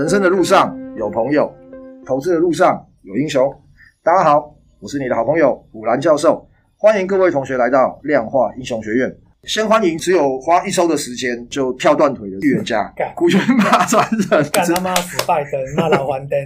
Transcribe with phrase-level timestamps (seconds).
[0.00, 1.54] 人生的路上有朋友，
[2.06, 3.54] 投资的路上有英雄。
[4.02, 6.48] 大家好，我是你的好朋友古兰教授，
[6.78, 9.14] 欢迎各位同学来到量化英雄学院。
[9.44, 16.38] 先欢迎只有花一周的时间就跳断腿的预言家，股权大传人，干他妈死拜登，骂老还灯，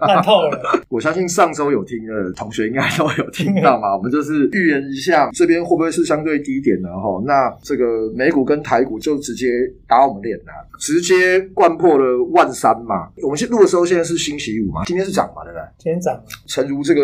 [0.00, 0.84] 烂透了。
[0.90, 3.96] 我相信上周有听的同学应该都有听到嘛。
[3.96, 7.22] 我们就是预言一下这边会不会是相对低点的哈？
[7.24, 9.48] 那这个美股跟台股就直接
[9.88, 13.08] 打我们脸了，直接灌破了万三嘛。
[13.22, 15.64] 我们现录的时候现在是星期五嘛，今天是涨嘛，对不对？
[15.78, 16.22] 今天涨。
[16.46, 17.00] 诚如这个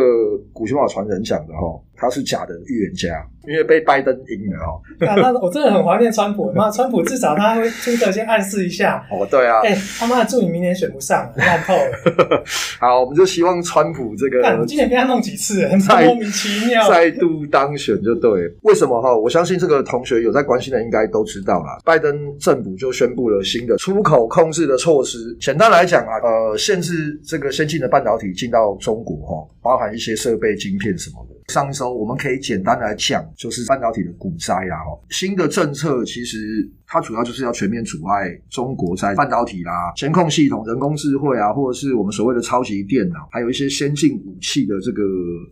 [0.52, 1.80] 股权法传人讲的哈。
[1.98, 3.08] 他是假的预言家，
[3.46, 4.80] 因为被拜登赢了哦。
[5.04, 6.52] 啊，那我真的很怀念川普。
[6.52, 9.04] 妈，川普至少他会出的先暗示一下。
[9.10, 9.60] 哦，对啊。
[9.62, 12.44] 哎、欸，他妈的，祝你明年选不上，烂透了。
[12.78, 14.40] 好，我们就希望川普这个。
[14.42, 16.88] 看，你今年被他弄几次，很莫名其妙。
[16.88, 18.48] 再度当选就对。
[18.62, 19.16] 为什么哈？
[19.16, 21.78] 我相信这个同学有在关心的，应该都知道啦。
[21.84, 25.36] 拜登政府就宣布了新的出口控制的措施。
[25.40, 31.37] 简单来讲啊，呃，限制这个先进的半导体进到中国哈，包含一些设备、晶片什么的。
[31.48, 34.76] 上周我们可以简单来讲，就是半导体的股灾啦。
[34.84, 45.02] 哦，新的政策其实它主要就是要全面阻碍中国在半导体啦、监控系统、人工智慧啊，或者是我们所谓的超级电脑，还有一些先进武器的这个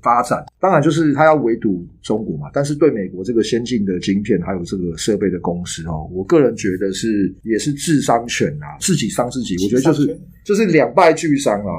[0.02, 0.44] 发展。
[0.60, 2.50] 当然，就是它要围堵中国嘛。
[2.52, 9.56] 但是对美国这个先进的晶片还有这个设备的公司哦，我个人觉得是也是自伤拳啊，自己伤自己。
[9.64, 11.72] 我觉得就是就是两败俱伤啊。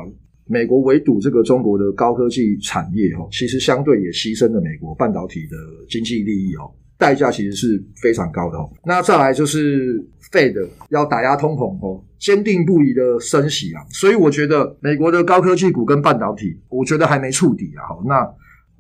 [0.47, 5.57] 美国围堵这个中国的高科技产业哦，其实相对也牺牲了美国半导体的
[5.89, 8.69] 经济利益哦，代价其实是非常高的哦。
[8.85, 17.91] 那再来就是 Fed 要打压通膨哦，坚定不移的升息啊，所以我觉得美国的高科技股跟半导体，我觉得还没触底啊。
[18.07, 18.25] 那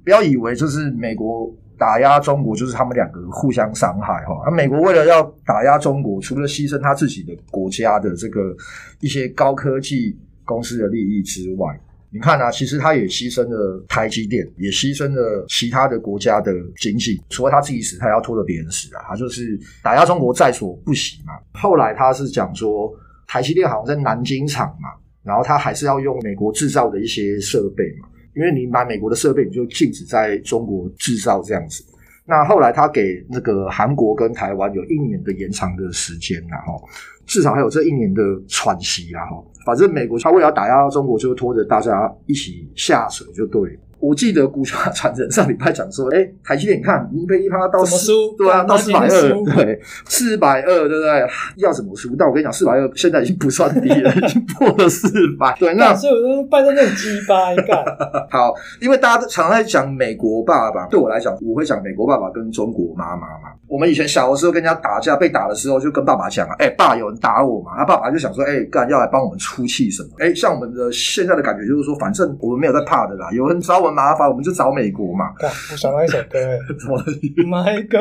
[0.05, 4.41] 不要以为就是美国打压中国，就是他们两个互相伤害哈。
[4.45, 8.55] 而美国为了要打压中国，除了牺牲他自己的国家的这个
[9.01, 10.17] 一些高科技。
[10.47, 17.21] 公司的利益之外，你看啊，其实他也牺牲了台积电，也牺牲了其他的国家的经济。
[17.29, 19.03] 除了他自己死，他也要拖着别人死啊！
[19.09, 21.33] 他就是打压中国在所不惜嘛。
[21.51, 22.91] 后来他是讲说，
[23.27, 24.89] 台积电好像在南京厂嘛，
[25.21, 31.83] 然后他还是要用美国制造的一些设备嘛，因为你买美国的设备，你就禁止在中国制造这样子。
[32.27, 36.83] 那后来他给那个韩国跟台湾有一年的延长的时间，然后
[37.25, 39.25] 至少还有这一年的喘息啊！
[39.25, 43.79] 哈，反正美国他为了打压中国，就拖着大家一起下水，就对了。
[43.99, 51.27] 我记得股权传人上礼拜讲说，哎、欸，台积电你看，已经被一趴到四，对啊，到四百二，对，四百二，对不对？
[51.57, 52.15] 要怎么输？
[52.15, 55.09] 但我跟你讲，四百二现在已经不算低了，已经破了四
[55.39, 55.55] 百。
[55.59, 57.83] 对，那所以我说拜登那种鸡巴干。
[58.29, 63.49] 好，因为大家都常在讲美国爸爸，对我来讲，我会讲美国爸爸跟中国妈妈嘛。
[63.67, 67.71] 我们以前小的时候跟人家打架，被打的时候就跟爸爸讲啊，哎、欸，爸，有人打我嘛？
[67.77, 70.09] 他爸爸就想说，哎、欸，干要来帮我们出气什么？
[70.19, 73.86] 哎、欸，像我们的现在的感觉就是说，反正我们没有在怕的啦，有人找我。
[73.91, 75.25] 麻烦我们就找美国嘛。
[75.71, 76.39] 我想到一首歌，
[76.79, 76.97] 什么？
[77.47, 77.97] 麦哥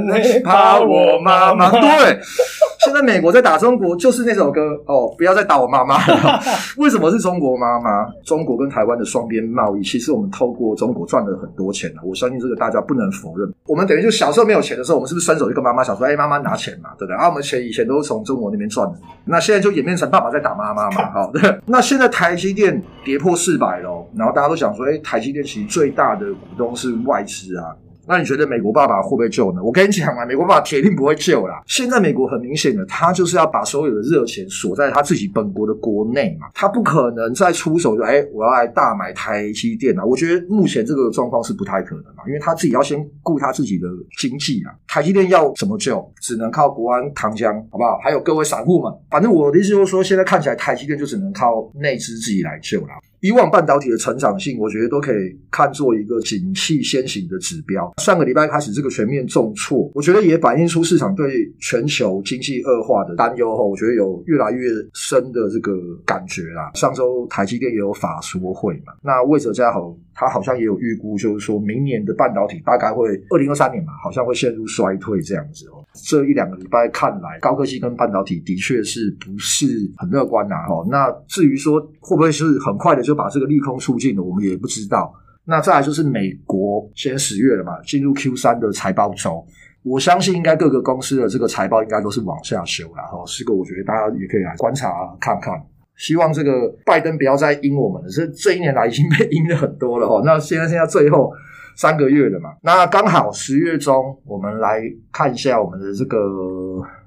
[0.00, 1.70] 你怕我妈妈？
[1.70, 2.53] 对，现
[2.94, 5.12] 在美国在打中国，就是那首歌哦。
[5.18, 6.40] 不要再打我妈妈了。
[6.78, 8.06] 为什么是中国妈妈？
[8.24, 11.92] 中国跟台湾的双边贸易，其实我们透过中国赚了很多钱。
[12.04, 13.52] 我相信这个大家不能否认。
[13.66, 18.98] 我们等于就小时候没有钱的时候，我们是不是伸手就跟妈妈想说：“哎，妈妈拿钱嘛，对不对？”啊，我们钱以前都是从中国那边赚的。
[19.24, 21.10] 那现在就演变成爸爸在打妈妈嘛。
[21.12, 21.60] 好，对。
[21.66, 27.74] 那现在台积电跌破四百喽，然后大家都想说：“哎，台积电其实最大的股东是外资啊。”
[28.06, 29.62] 那你觉得美国爸爸会不会救呢？
[29.62, 31.62] 我跟你讲啊，美国爸爸铁定不会救啦。
[31.66, 40.04] 现在美国很明显的，他就是要把所有的热钱锁在他自己本国的国内嘛，他不可能再出手就哎，我要来大买台积电啊。
[40.04, 43.88] 我觉得目前这个状况是不太可能嘛，因为他自己要先顾他自己的
[44.18, 44.74] 经济啊。
[44.86, 46.12] 台积电要怎么救？
[46.20, 47.98] 只能靠国安糖浆，好不好？
[48.02, 52.88] 还有各位散户们，反正我的意思就是说，现在看起来台积电就只能靠内资自己来救了。
[53.24, 57.90] 以往半导体的成长性，我觉得都可以看作一个景气先行的指标。
[57.96, 65.72] 上个礼拜开始这个全面重挫，我觉得也反映出市场对全球经济恶化的担忧后，我觉得有越来越深的这个
[66.04, 66.72] 感觉啦。
[66.74, 75.83] 上周台积电也有法说会嘛，那魏哲家豪他好像也有预估，就是说明年的半导体大概会二零二三年嘛，好像会陷入衰退这样子哦。
[75.94, 80.56] 这一两个礼拜看来，高科技跟半导体的确是不是很乐观呐？
[80.68, 85.14] 哦，那至于说会不会是很快的就把这个利空出尽了，我们也不知道。
[85.44, 89.46] 那再来就是美国先十月了嘛，进入 Q 三的财报周，
[89.84, 93.24] 我相信应该各个公司的这个财报应该都是往下修了哈。
[93.26, 95.54] 是个我觉得大家也可以来观察看看。
[95.96, 100.20] 希望这个拜登不要再阴我们了，这这一年来已经被阴了很多了哈。
[100.24, 101.32] 那现在现在最后。
[101.76, 104.80] 三个月了嘛，那刚好十月中，我们来
[105.12, 106.18] 看一下我们的这个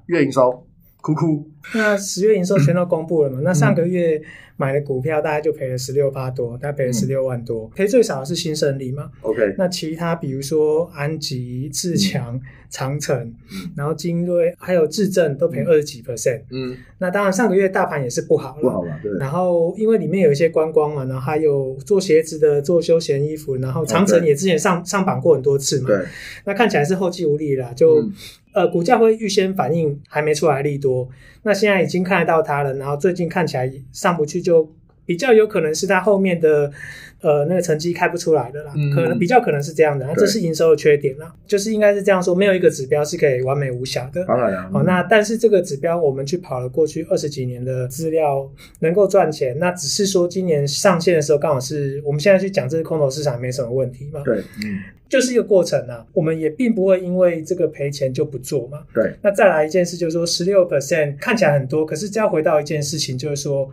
[0.08, 0.67] 月营收，
[1.08, 1.50] 哭哭。
[1.74, 3.40] 那十月营收全都公布了嘛？
[3.44, 4.22] 那上个月
[4.58, 9.56] 买的股票大概就赔了十六趴多，大概赔了十六万多，赔最少的是新胜利嘛？OK。
[9.58, 12.40] 那其他比如说安吉、志强、
[12.70, 13.34] 长城，
[13.76, 16.42] 然后精锐还有智正都赔二十几 percent。
[16.52, 16.78] 嗯。
[17.00, 19.00] 那当然上个月大盘也是不好了，不好了。
[19.04, 19.12] 对。
[19.20, 25.88] 然后因为里面有一些观光嘛，然后还有做鞋子的、做休闲衣服，然后长城也之前上上榜过很多次嘛。
[25.88, 26.06] 对。
[26.46, 28.10] 那看起来是后继无力了，就。
[28.58, 31.08] 呃，股价会预先反应还没出来利多，
[31.44, 34.68] 那现在已经看得到它了，然后最近看起来上不去，就
[35.08, 36.70] 比较有可能是它后面的
[37.22, 44.24] 呃那个成绩开不出来的啦，嗯、可能比较可能是这样的，那这是营收的缺点啦，就是应该是这样说，没有一个指标是可以完美无瑕的。
[44.26, 48.48] 当然了，好，那但是这个指标我们去跑了过去二十几年的资料，
[48.82, 54.22] 能够赚钱，那只是说今年上线的时候刚好是我们现在去讲这个空头市场没什么问题嘛？
[54.26, 54.78] 对，嗯。
[55.10, 58.80] 就是一个过程啊，我们也并不会因为这个赔钱就不做嘛。
[58.94, 59.14] 对。
[59.22, 63.72] 那再来一件事，就是说十六 percent 看起来很多，可是只要回到一件事情，就是说。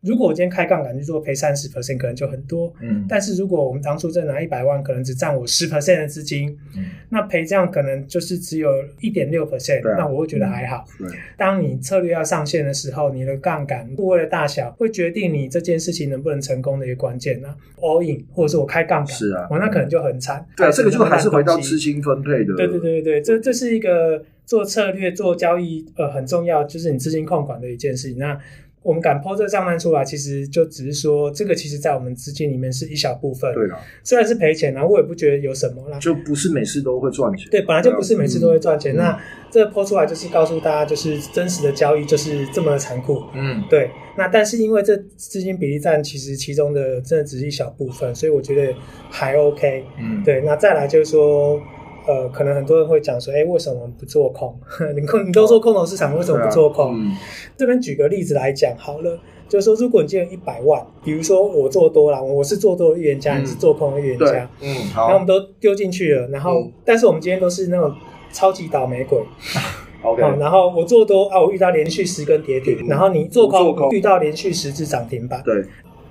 [0.00, 2.72] 如果我今天开杠杆去做赔三十 percent，可能就很多。
[2.80, 10.84] 嗯，但是如果我们当初再拿一百万，可能只占我十 percent 的资金，嗯，那赔这样可能就是只有一点六 percent，那我会觉得还好。
[10.98, 17.52] 对，当你策略要上线的时候，你的杠杆部位的大小会决定你这件事情能不能成功的一个关键呢。
[17.78, 20.46] all in 或者是我开杠杆，是啊，我那可能就很惨。
[20.56, 22.54] 对啊，这个就还是回到资金分配的。
[22.56, 28.18] 对对对对对，这这是一个做策略做交易呃很重要，就是你资金控管的一件事情。
[28.18, 28.38] 那
[28.82, 33.52] 我们敢抛这个账单出来，其实就只是说，这个其实在我们资金里面是一小部分。
[33.52, 35.98] 对啦，虽然是赔钱，然后我也不觉得有什么啦。
[35.98, 37.48] 就不是每次都会赚钱。
[37.50, 38.94] 对，本来就不是每次都会赚钱。
[38.94, 39.20] 嗯、那
[39.50, 43.24] 这个抛出来就是告诉大家，就是真实的交易就是这么的残酷。
[43.34, 43.90] 嗯，对。
[44.16, 48.74] 那但是因为这资金比例占其实其中的真的只是一小部分，所以我觉得
[49.10, 49.84] 还 OK。
[49.98, 50.40] 嗯，对。
[50.42, 51.60] 那再来就是说。
[52.08, 54.58] 呃，可能很多人会讲说，哎，为什么不做空？
[54.96, 56.94] 你空，你都做空头市场，为什么不做空？
[56.94, 57.14] 啊嗯、
[57.54, 67.94] 这边举个例子来讲好了，就是说，如果你今天一百万，比如说我做多了，我是做多的预言家，嗯、你是做空的预言家，嗯，好，然后我们都丢进去了，然后，嗯、但是我们今天都是那种
[68.32, 69.22] 超级倒霉鬼，
[70.02, 75.62] OK，然后我做多啊，我遇到连续十根跌停，嗯、然后你做空，做空遇到连续十只涨停板，对，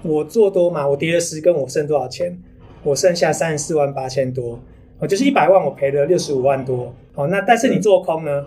[0.03, 2.39] 我做多嘛，我跌了十根，我剩多少钱？
[2.83, 4.59] 我剩下三十四万八千多。
[4.99, 6.94] 哦，就是一百万，我赔了六十五万多。
[7.15, 8.45] 哦，那但是你做空呢？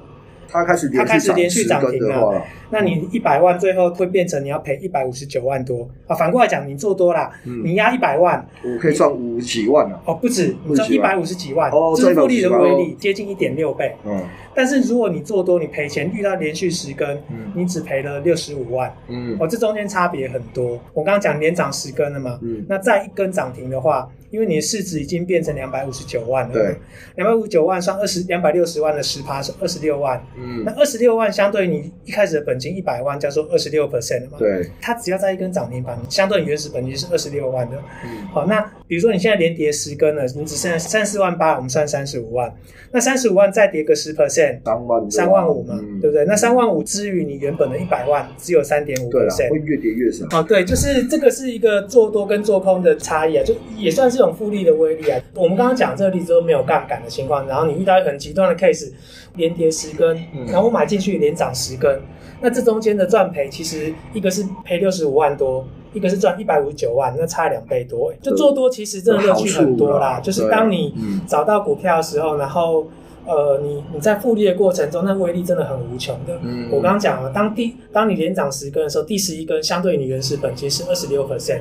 [0.51, 0.89] 它开始
[1.33, 2.43] 连续涨停了。
[2.73, 6.15] 那你一百万最后会变成你要赔一百五十九万多啊？
[6.15, 10.01] 反过来讲，你做多啦，你压一百万，我可以赚五几万啊？
[10.05, 13.97] 哦，不止，你赚一百五十几万，支付利的威力接近一点六倍。
[14.05, 14.23] 嗯。
[14.55, 20.79] 但是如果你做多，你赔钱遇到连续十根，嗯、你只赔了六十五万，嗯，哦，这中间差别很多。
[20.93, 26.77] 我刚刚讲连涨十根了嘛，嗯，那再一根涨停的话，因为你的市值已经变成两百五十九万了，对，
[27.15, 42.53] 两百五十九万算二十两百六十万的十趴是二十六万，嗯，那二十六万相对于你一开始的本金一百万叫做二十六 percent 对，它只要在一根涨停板，相对于原始本金是二十六万的，嗯，好，那比如说你现在连跌十根了，你只剩下三四万八，我们算三十五万，
[42.93, 44.61] 那三十五万再跌个十 percent。
[44.65, 46.25] 三万三万五嘛，嗯、对不对？
[46.25, 50.25] 那三万五之于你原本的一百万，只有三点五 percent，会越跌越少。
[50.31, 55.21] 哦，对，就是这个是一个做多跟做空的差异啊，就也算是一种复利的威力啊。
[55.35, 58.91] 我们刚刚讲这个例子都没有杠杆的情况，然后你遇到一个很极端的 case，
[59.37, 62.01] 连跌十根，嗯、然后我买进去连涨十根，
[62.41, 68.13] 那这中间的赚赔其实一个是赔六十五万多，一个是赚一百五十九万，那差两倍多。
[68.23, 70.95] 就做多其实真的乐趣很多啦，啦就是当你
[71.27, 72.87] 找到股票的时候，然后。
[73.27, 76.39] 呃，你你在复利的过程中，那威力真的很无穷的。
[76.43, 81.61] 嗯，我刚刚讲了，当第当你连涨十根的时候，第十一根相对于你原始本金是二十六 percent，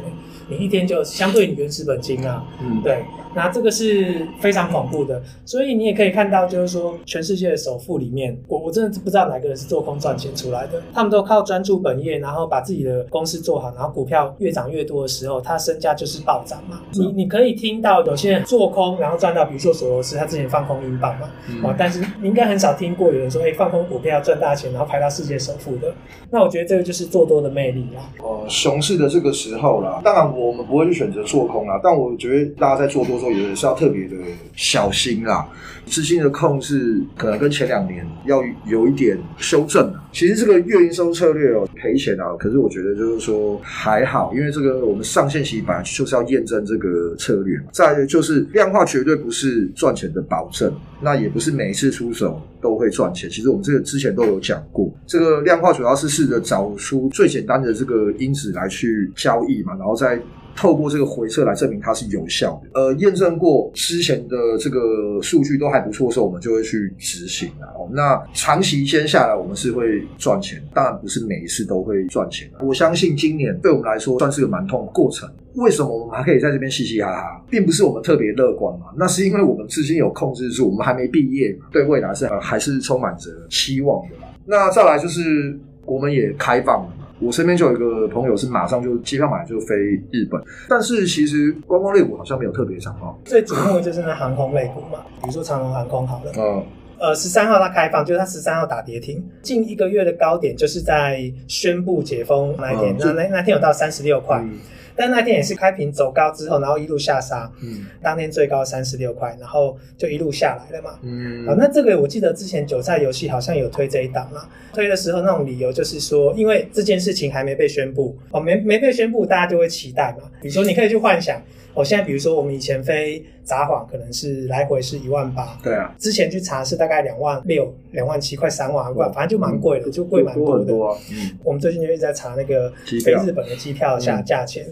[0.50, 3.04] 你一天就相对于你原始本金啊，嗯，对。
[3.36, 10.82] 那这个是非常恐怖的，所以你也可以看到，就是说全世界的首富里面，我我真的不知道哪个人是做空赚钱出来的。
[10.92, 16.82] 他们都靠专注本业，然后把自己的公司做好，然后股票越涨越多的时候，他身价就是暴涨嘛。
[16.94, 21.30] 你你可以听到有些人做空，然后赚到，比如说索罗斯，他之前放空英镑嘛，
[21.64, 25.94] 啊，但是你应该很少听过有人说，哎，放空股票赚大钱，然后排到世界首富的。
[26.32, 28.02] 那我觉得这个就是做多的魅力啦。
[28.24, 33.20] 哦，熊市的这个时候啦，当然我们不会去选择做空啦，但我觉得大家在做多。
[33.20, 34.16] 的时候也是要特别的
[34.56, 35.46] 小心啦，
[35.86, 39.94] 资金的控制可能跟前两年要有一点修正。
[40.12, 47.66] 其实这个月营收策略哦，赔钱啊，可是我觉得就是说还好，因为这个我们上线期本来就是要验证这个策略嘛。
[47.74, 53.30] 再来就是量化绝对不是赚钱的保证，那也不不是每一次出手都会赚钱。
[53.30, 60.20] 其实我们这个之前都有讲过，这个量化主要是试着找出最简单的这个因子来去交易嘛，然后再。
[60.60, 62.70] 透过这个回测来证明它是有效的。
[62.78, 67.68] 呃，验证过之前的这个数据都还不错的时候，我们就会去执行了。
[67.78, 72.52] 哦，那长期先下来，我们是会赚钱，当然不是每一次都会赚钱。
[72.60, 75.30] 我相信今年对我们来说算是个蛮痛的过程。
[75.56, 78.88] 为什么我们还可以在这边嘻嘻哈哈，并不是我们特别乐观嘛？
[78.98, 84.16] 那是因为我们资金有控制住，我们还没毕业，对未来是还是充满着期望的。
[84.46, 89.76] 那再来就是我们也开放了嘛，我身边就有一个朋友是马上就机票买就飞
[90.12, 93.16] 日本，但是其实观光类股好像没有特别涨哦。
[93.26, 96.64] 最瞩目的就是那航空类股嘛，比如说长荣航空好了，嗯，
[96.98, 104.40] 呃，十三号它开放，就是它十三号打跌停，近一个月的高点就是在宣布解封那一天，嗯、那那那天有到三十六块。
[104.44, 104.58] 嗯
[104.96, 121.42] 但那天也是开平走高之后，然后一路下杀，嗯，当天最高三十六块，然后就一路下来了嘛，嗯，啊，那这个我记得之前韭菜游戏好像有推这一档嘛，推的时候那种理由就是说，因为这件事情还没被宣布，哦，没没被宣布，大家就会期待嘛，比如说你可以去幻想。
[121.72, 130.66] 我、哦、现在比如说，我们以前飞札幌可能是来回是一万八，对啊，之前去查是大概两万六、两万七，快三万，块，反正就蛮贵的，嗯、就贵蛮多的。
[130.66, 132.70] 多多啊、嗯，我们最近就一直在查那个
[133.06, 134.66] 飞日本的机票下价钱。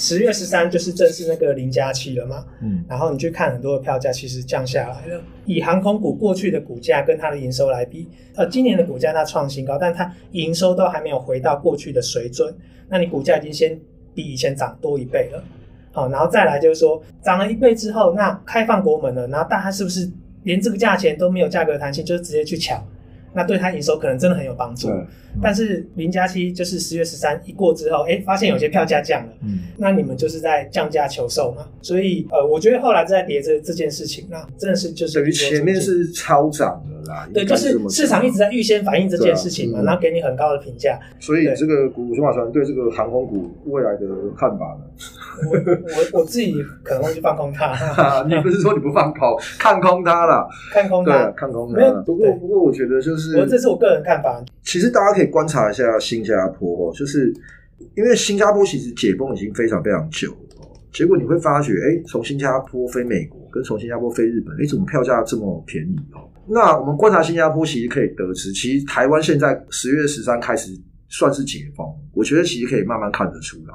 [0.00, 5.22] 十月十三就是正式那个零加七了嘛，嗯，然后你去看很多的票价，其实降下来了。
[5.44, 12.50] 以航空股过去的股价跟它的营收来比，呃，今年的股价它创新高，但它营收都还没有回到过去的水准，
[12.88, 13.78] 那你股价已经先
[14.14, 15.44] 比以前涨多一倍了。
[15.92, 20.10] 好，然后再来就是说，涨了一倍之后，那开放国门了，然后大家是不是
[20.44, 22.82] 连这个价钱都没有价格弹性，就是直接去抢？
[23.32, 24.88] 那对他营收可能真的很有帮助。
[24.90, 25.06] 嗯、
[25.42, 31.66] 但是零加七就是十月十三一过之后，哎，发现有些票价降了，嗯，那你们就是在降价求售嘛？
[31.80, 37.28] 所以呃，我觉得后来在跌这这件事情，那真的是就是等于前面是超涨的啦。
[37.32, 40.98] 对，就是市场一直在预先反映这件事情嘛，啊嗯、然后给你很高的评价。
[41.18, 44.06] 所以这个股熊马船对这个航空股未来的
[44.36, 44.84] 看法呢？
[45.46, 47.72] 我我我自己可能会去放空它。
[48.28, 50.48] 你不是说你不放空， 看空它了？
[50.72, 51.76] 看空它，对，看空它。
[51.78, 54.42] 没有，不过不过，我觉得就是，我这是我个人看法。
[54.62, 57.32] 其实大家可以观察一下新加坡哦，就是
[57.96, 66.28] 因为新加坡其实解封已经非常非常久了，结果你会发觉，哎，从新加坡飞美国跟从新加坡飞日本，哎，怎么票价这么便宜哦？
[66.46, 70.72] 那我们观察新加坡，其实可以得知，其实台湾现在十月十三开始
[71.08, 73.74] 算是解封，我觉得其实可以慢慢看得出来，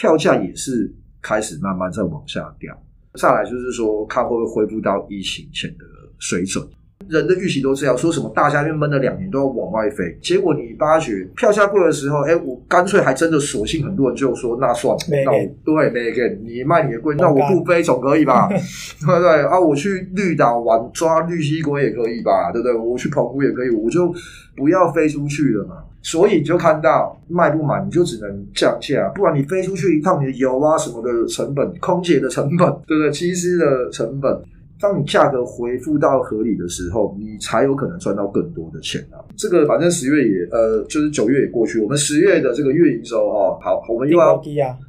[0.00, 0.90] 票价也是。
[1.22, 2.74] 开始慢慢在往下掉，
[3.12, 5.84] 再来就是说，看会不会恢复到疫情前的
[6.18, 6.66] 水准。
[7.10, 18.48] 人的预期都是这样，说什么大家因为闷了两年都要往外飞，结果你发觉票价贵的时候，哎，我干脆还真的索性很多人就说那算了，那我对没给你卖你的贵，那我不飞总可以吧？
[18.48, 19.58] 对不对啊？
[19.58, 22.50] 我去绿岛玩抓绿蠵龟也可以吧？
[22.52, 22.74] 对不对？
[22.74, 24.12] 我去澎湖也可以，我就
[24.56, 25.76] 不要飞出去了嘛。
[26.02, 33.10] 所以你就看到卖不满，你就只能降价，不然你飞出去一趟，你的油啊什么的成本、空姐的成本，对不对？
[33.10, 34.40] 机师的成本。
[34.80, 39.20] 当你价格回复到合理的时候，你才有可能赚到更多的钱啊！
[39.36, 44.40] 这个反正十月也呃，就是九月也过去，我们十月的这个月营收哦，好，我们又要，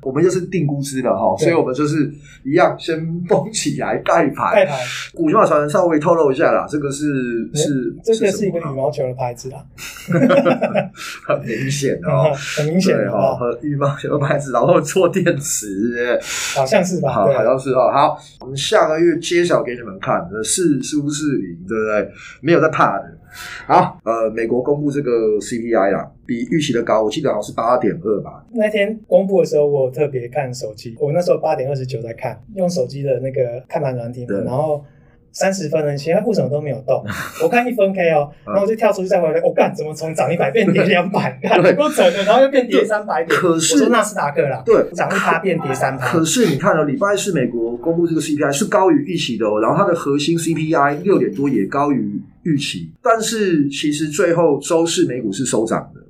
[0.04, 2.10] 我们又是定估值了哈，所以我们就是
[2.46, 4.54] 一样先封起来盖牌。
[4.54, 4.80] 盖牌，
[5.14, 9.60] 股熊马稍微透露一下啦，这个是是这个是一个羽毛球的牌子啊，
[11.28, 16.18] 很明显哦， 很明显哈，和羽毛球的牌子，然后做电池，
[16.56, 17.12] 好像是吧？
[17.12, 17.92] 好，好像是哦。
[17.92, 19.81] 好，我们下个月揭晓给。
[19.82, 22.12] 你们看，是是不是赢，对不对？
[22.42, 23.18] 没有在怕的。
[23.66, 28.46] 好，呃，美国公布这个 CPI 啦，比预期的高，我记得好像是八点二吧。
[28.54, 34.84] 那天公布的时候，我特别看手机，我那时候八点二十九在看，用手机的那个看盘软体，然后。
[35.32, 37.04] 三十分了，其他为什么都没有动？
[37.44, 41.38] 我看一分 K 哦，然后我就跳出去再回来，我、哦、干怎么从涨一百变跌两百？
[41.44, 43.40] 看不准的，然后又变跌三百点。
[43.40, 46.08] 可是纳斯达克啦，对，涨一趴变跌三趴。
[46.08, 56.01] 可是你看哦，礼拜四美国公布这个 CPI 是高于预期的哦，然后它的核心 CPI 六点多也高于预期，但是其实最后周四美股是收涨的。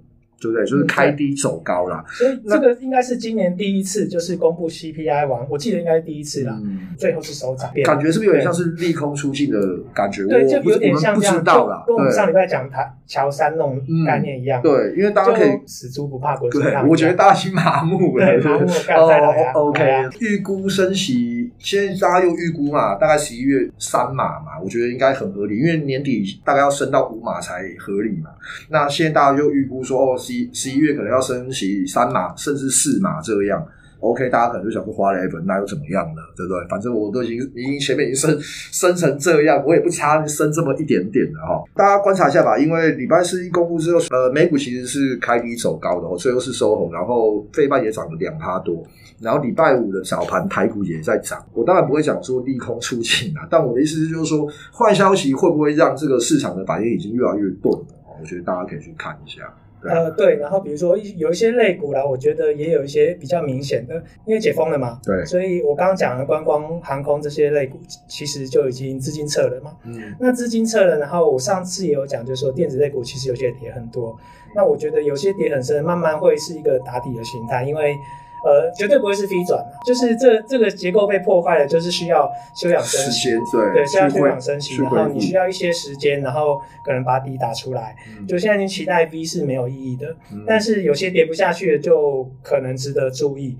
[0.42, 0.66] 对不对？
[0.66, 2.04] 就是开低走高啦。
[2.10, 6.58] 所以这个应该是今年第一次，就是公布 CPI 完，我记得应该是第一次啦。
[6.62, 9.60] 嗯，最后是收涨，感觉是不是有点像是利空出尽的
[9.94, 10.26] 感觉？
[10.26, 11.36] 对，就有点像这样。
[11.36, 14.62] 不知道啦，跟我们上礼拜讲台乔山那种概念一样。
[14.62, 16.50] 对，因为大家可以死猪不怕滚。
[16.52, 18.26] 对，我觉得大家已经麻木了。
[18.44, 19.52] 麻木了。
[19.54, 28.32] OK，预估升息，现在大家又预估嘛，大概十一月三码嘛，我觉得应该很合理，因为年底大概要升到五码才合理嘛。
[28.70, 31.12] 那现在大家又预估说，哦，十十一月可能。
[31.12, 33.62] 要升起三码甚至四码这样，
[34.01, 36.22] OK，大家可能就想说花了一本，那又怎么样呢？
[36.36, 36.67] 对不对？
[36.67, 41.63] 反正我都已经已经前面已经升升成这样，我也不差升这么一点点的哈。
[41.75, 48.84] 大家观察一下吧，因为礼拜四一公布之后，呃，美股其实是开低走高的哦，最后是收红，然后费半也涨了两趴多，
[49.20, 51.46] 然后礼拜五的早盘台股也在涨。
[51.53, 57.86] 我当然不会讲说利空出尽啊，但我的意思是就是说，坏消息会不会让这个市场的反应已经越来越钝了？
[58.20, 59.41] 我觉得大家可以去看一下。
[59.82, 63.96] 对呃，对，然后比如说有一些类股啦，我觉得也有一些比较明显的，
[64.26, 69.76] 因为解封了嘛，对，所以我刚刚讲的观光、航空这些类股，其实就已经资金撤了嘛。
[69.86, 74.18] 嗯，那资金撤了，然后我上次也有讲，就是说电子类股其实有些跌很多，
[74.56, 77.98] 那我觉得有些跌很深，慢慢会是一个打底的形态，因为。
[78.44, 87.96] 呃，绝对不会是 V 转，就是这这个结构被破坏了，就是需要休养生息，对，对，需要休养生息，然后你需要一些时间，然后可能把底打出来。
[88.20, 93.58] 嗯、就现在你期待 V 是没有意义的，嗯、但是有些跌不下去的就可能值得注意。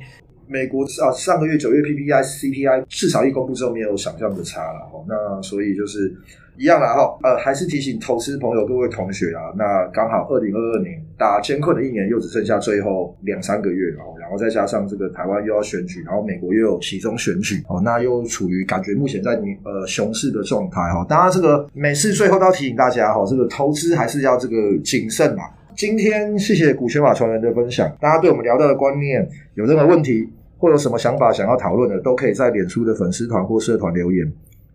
[0.48, 6.14] 美国啊，上个月九月 PPI、CPI 至少一公布之后没有想象的差了哦，那所以就是。
[6.58, 19.32] 一样啦哈，呃，还是提醒投资朋友、各位同学啊，那刚好二零二二年大家艰困的一年又只剩下最后两三个月哦，然后再加上这个台湾又要选举，然后美国又有其中选举哦，那又处于感觉目前在
[19.64, 21.06] 呃熊市的状态哈。
[21.10, 25.44] 当然，这个每次最后都要提醒大家哈，这个投资还是要这个谨慎嘛。
[25.76, 34.32] 今天谢谢股权法传人的分享，大家对我们聊到的观念有任何问题或有什么想法想要讨论的，都可以在脸书的粉丝团或社团留言。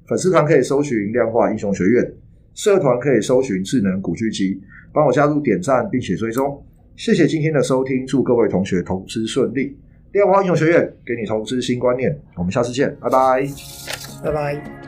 [0.06, 2.12] 粉丝团可以搜寻量化英雄学院，
[2.54, 4.60] 社团可以搜寻智能古巨基，
[4.92, 6.64] 帮我加入点赞并且追踪。
[6.96, 9.76] 谢谢今天的收听，祝各位同学投资顺利。
[10.12, 13.46] 量化英雄学院给你投资新观念，我们下次见，拜拜，
[14.24, 14.85] 拜拜。